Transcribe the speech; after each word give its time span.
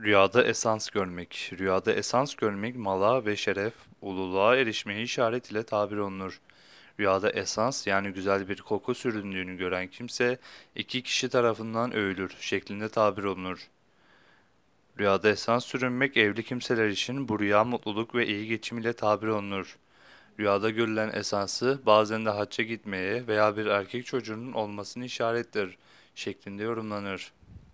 Rüyada 0.00 0.44
esans 0.44 0.90
görmek. 0.90 1.52
Rüyada 1.58 1.92
esans 1.92 2.34
görmek 2.34 2.76
mala 2.76 3.26
ve 3.26 3.36
şeref, 3.36 3.74
ululuğa 4.02 4.56
erişmeye 4.56 5.02
işaret 5.02 5.50
ile 5.50 5.62
tabir 5.62 5.96
olunur. 5.96 6.40
Rüyada 7.00 7.30
esans 7.30 7.86
yani 7.86 8.10
güzel 8.10 8.48
bir 8.48 8.60
koku 8.60 8.94
süründüğünü 8.94 9.56
gören 9.56 9.88
kimse 9.88 10.38
iki 10.74 11.02
kişi 11.02 11.28
tarafından 11.28 11.92
övülür 11.94 12.36
şeklinde 12.40 12.88
tabir 12.88 13.24
olunur. 13.24 13.68
Rüyada 14.98 15.30
esans 15.30 15.64
sürünmek 15.64 16.16
evli 16.16 16.42
kimseler 16.42 16.88
için 16.88 17.28
bu 17.28 17.40
rüya 17.40 17.64
mutluluk 17.64 18.14
ve 18.14 18.26
iyi 18.26 18.48
geçim 18.48 18.78
ile 18.78 18.92
tabir 18.92 19.26
olunur. 19.28 19.78
Rüyada 20.38 20.70
görülen 20.70 21.10
esansı 21.14 21.80
bazen 21.86 22.26
de 22.26 22.30
hacca 22.30 22.64
gitmeye 22.64 23.26
veya 23.26 23.56
bir 23.56 23.66
erkek 23.66 24.06
çocuğunun 24.06 24.52
olmasını 24.52 25.04
işarettir 25.04 25.78
şeklinde 26.14 26.62
yorumlanır. 26.62 27.32